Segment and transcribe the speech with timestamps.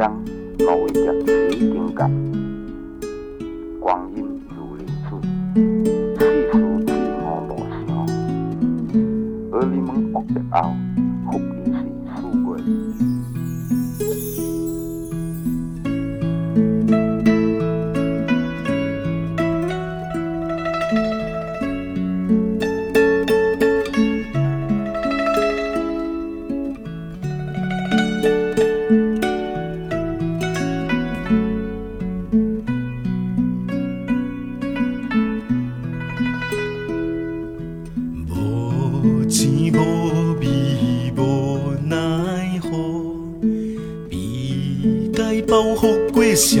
[0.00, 0.24] dân
[0.58, 2.32] nội nhật sĩ tiền cảnh
[3.80, 5.20] quang âm du lịch xuất
[6.20, 7.56] sĩ số chỉ ngõ bỏ
[7.88, 8.06] xó
[9.52, 10.74] ở lý mừng ốc đẹp áo
[11.26, 11.69] hút đi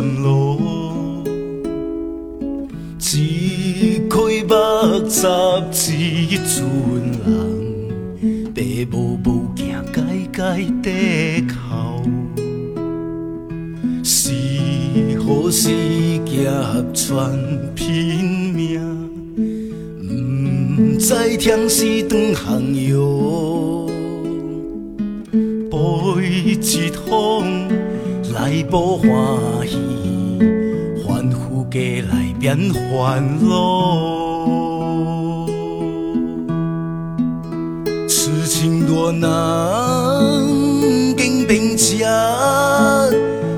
[0.00, 0.58] 路，
[2.98, 6.64] 一开目十一船
[7.26, 10.02] 人，爸母母行改
[10.32, 11.54] 改地哭。
[14.02, 14.32] 是
[15.20, 15.68] 好是
[16.24, 16.50] 劫
[16.92, 17.14] 全
[17.74, 18.80] 拼命，
[20.00, 23.88] 毋知天时长行哟。
[25.70, 25.78] 背
[26.30, 26.56] 一
[26.90, 27.68] 风
[28.34, 29.08] 来报欢
[29.64, 29.78] 喜，
[31.06, 31.78] 凡夫家
[32.10, 35.46] 来免烦恼。
[38.08, 39.30] 痴情多难
[41.16, 41.98] 经病吃，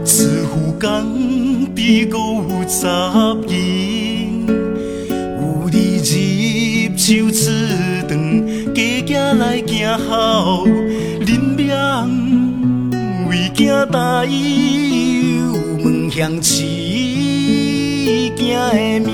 [0.05, 2.87] 似乎工比五十
[3.49, 4.47] 银。
[4.47, 5.97] 有你
[6.85, 7.51] 入手此
[8.07, 10.67] 长，家家来行好，
[13.77, 14.27] 恁命为囝担
[15.37, 15.53] 忧，
[15.85, 16.63] 问向饲
[18.37, 18.41] 囝
[18.73, 19.11] 的命。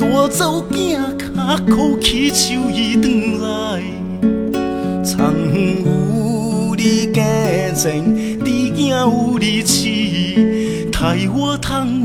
[0.00, 3.82] 大走囝脚苦起手伊转来，
[5.02, 5.34] 藏
[5.84, 7.22] 有你家
[7.74, 8.04] 前，
[8.44, 12.00] 知囝有你饲，待我通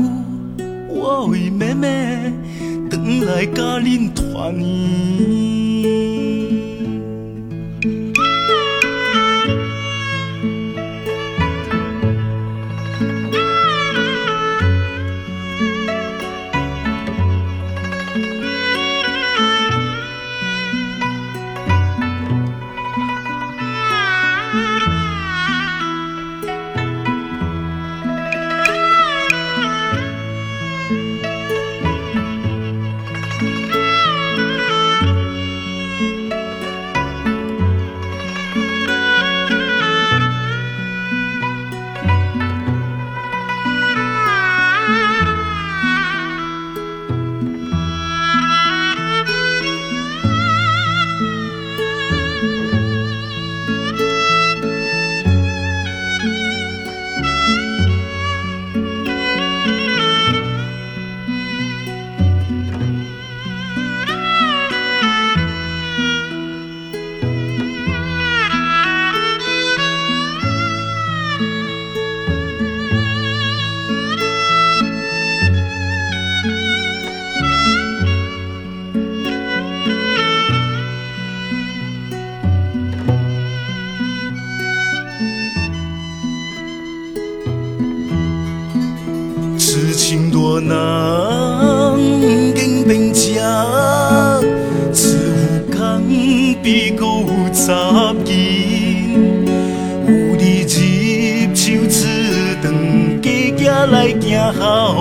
[0.58, 0.64] 有
[0.94, 2.32] 我为妹妹，
[2.90, 5.63] 转来甲恁团圆。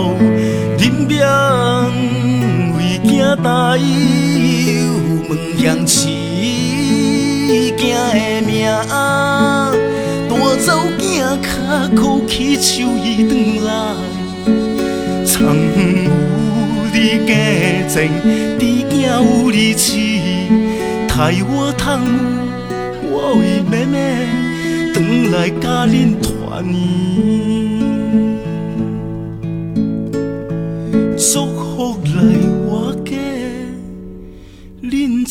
[0.04, 0.10] 好，
[0.78, 1.16] 恁命
[2.76, 3.08] 为囝
[3.42, 3.82] 担忧，
[5.30, 5.96] 问向饲
[7.78, 7.82] 囝
[8.12, 8.52] 的命。
[10.28, 10.68] 大走
[11.00, 11.02] 囝
[11.40, 11.48] 脚
[11.96, 13.32] 苦起手伊转
[13.64, 13.70] 来。
[15.26, 15.58] 藏有
[16.94, 17.32] 你家
[17.88, 17.96] 前，
[18.60, 19.88] 知囝有你饲，
[21.08, 21.14] 待
[21.48, 21.88] 我通
[23.04, 23.96] 有我为妹妹，
[24.94, 24.96] 转
[25.32, 27.43] 来甲恁团圆。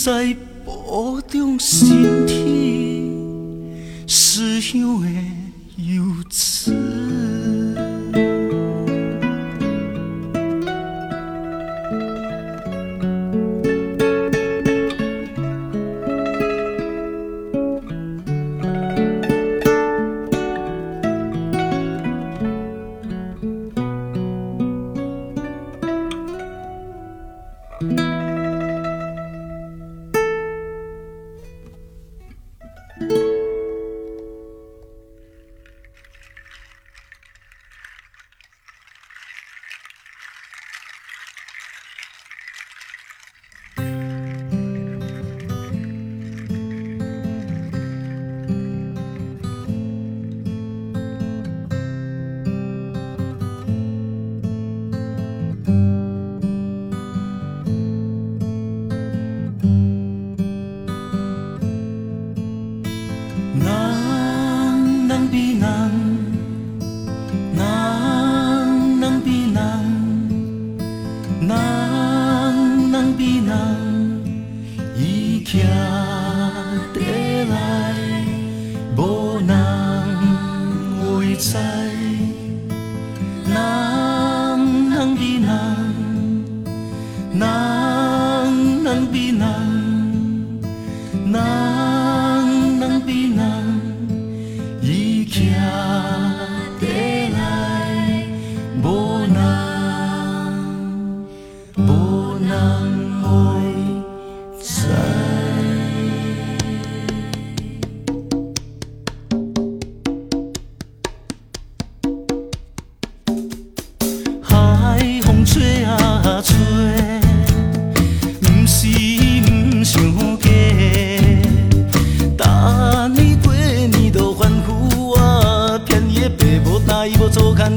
[0.05, 3.09] 在保重身体，
[4.09, 5.09] 思乡的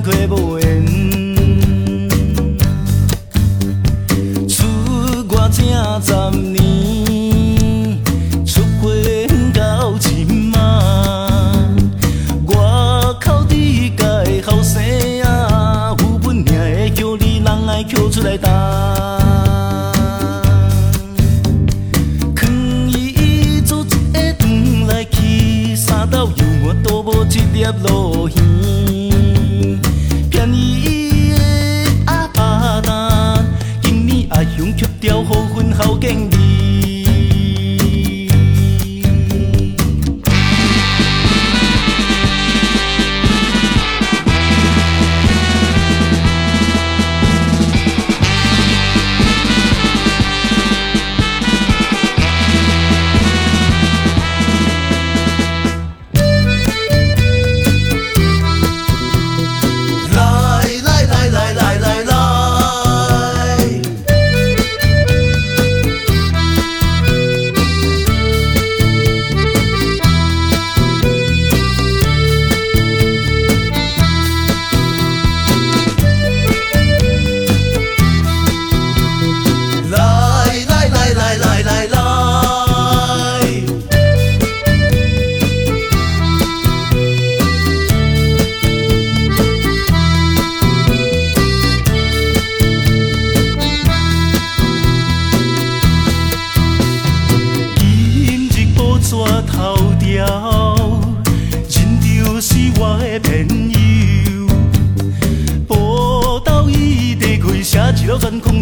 [0.05, 0.54] 做工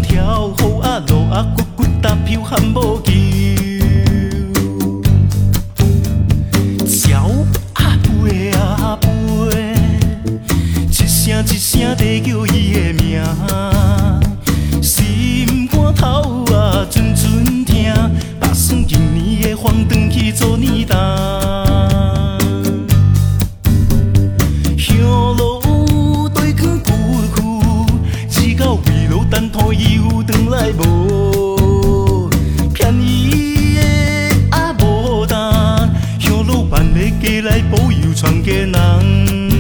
[0.03, 3.11] 跳雨啊落啊，骨骨搭飘汗无球。
[6.86, 7.27] 小
[7.74, 9.50] 啊伯啊伯，
[10.89, 13.22] 一声一声在叫伊的名，
[14.81, 19.55] 心肝头啊寸寸疼，目算今年
[19.88, 19.92] 的。
[37.72, 39.52] 好遥寻嘅能。